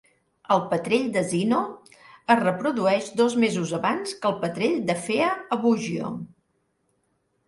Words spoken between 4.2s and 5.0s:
que el petrell de